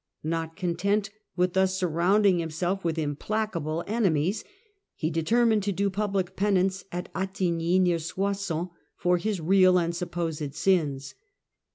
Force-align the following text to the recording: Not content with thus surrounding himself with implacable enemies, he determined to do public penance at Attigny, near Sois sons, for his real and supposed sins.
Not 0.23 0.55
content 0.55 1.11
with 1.35 1.53
thus 1.53 1.77
surrounding 1.77 2.39
himself 2.39 2.83
with 2.83 2.97
implacable 2.97 3.83
enemies, 3.85 4.43
he 4.95 5.11
determined 5.11 5.61
to 5.61 5.71
do 5.71 5.91
public 5.91 6.35
penance 6.35 6.83
at 6.91 7.13
Attigny, 7.13 7.79
near 7.79 7.99
Sois 7.99 8.31
sons, 8.31 8.69
for 8.97 9.17
his 9.19 9.39
real 9.39 9.77
and 9.77 9.95
supposed 9.95 10.55
sins. 10.55 11.13